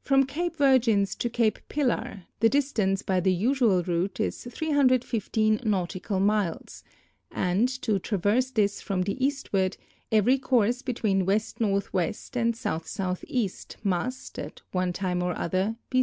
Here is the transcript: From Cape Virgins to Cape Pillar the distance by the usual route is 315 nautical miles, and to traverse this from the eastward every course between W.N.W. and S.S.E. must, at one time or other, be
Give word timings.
From 0.00 0.24
Cape 0.24 0.56
Virgins 0.56 1.14
to 1.16 1.28
Cape 1.28 1.58
Pillar 1.68 2.22
the 2.40 2.48
distance 2.48 3.02
by 3.02 3.20
the 3.20 3.34
usual 3.34 3.82
route 3.82 4.18
is 4.18 4.44
315 4.44 5.60
nautical 5.62 6.20
miles, 6.20 6.82
and 7.30 7.68
to 7.82 7.98
traverse 7.98 8.50
this 8.50 8.80
from 8.80 9.02
the 9.02 9.22
eastward 9.22 9.76
every 10.10 10.38
course 10.38 10.80
between 10.80 11.26
W.N.W. 11.26 11.70
and 12.34 12.54
S.S.E. 12.54 13.48
must, 13.84 14.38
at 14.38 14.62
one 14.70 14.90
time 14.94 15.22
or 15.22 15.36
other, 15.36 15.76
be 15.90 16.00